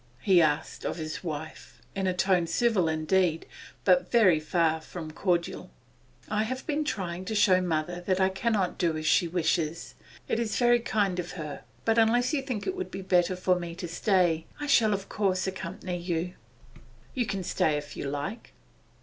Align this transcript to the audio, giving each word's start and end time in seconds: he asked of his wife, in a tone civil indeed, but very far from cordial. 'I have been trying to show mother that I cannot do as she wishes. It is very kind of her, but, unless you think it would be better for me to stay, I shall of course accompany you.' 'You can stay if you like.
he 0.21 0.41
asked 0.41 0.83
of 0.83 0.95
his 0.97 1.23
wife, 1.23 1.79
in 1.93 2.07
a 2.07 2.11
tone 2.15 2.47
civil 2.47 2.89
indeed, 2.89 3.45
but 3.85 4.09
very 4.09 4.39
far 4.39 4.81
from 4.81 5.11
cordial. 5.11 5.69
'I 6.27 6.41
have 6.41 6.65
been 6.65 6.83
trying 6.83 7.23
to 7.23 7.35
show 7.35 7.61
mother 7.61 8.01
that 8.07 8.19
I 8.19 8.29
cannot 8.29 8.79
do 8.79 8.97
as 8.97 9.05
she 9.05 9.27
wishes. 9.27 9.93
It 10.27 10.39
is 10.39 10.57
very 10.57 10.79
kind 10.79 11.19
of 11.19 11.33
her, 11.33 11.61
but, 11.85 11.99
unless 11.99 12.33
you 12.33 12.41
think 12.41 12.65
it 12.65 12.75
would 12.75 12.89
be 12.89 13.03
better 13.03 13.35
for 13.35 13.59
me 13.59 13.75
to 13.75 13.87
stay, 13.87 14.47
I 14.59 14.65
shall 14.65 14.95
of 14.95 15.07
course 15.07 15.45
accompany 15.45 15.97
you.' 15.99 16.33
'You 17.13 17.27
can 17.27 17.43
stay 17.43 17.77
if 17.77 17.95
you 17.95 18.05
like. 18.05 18.53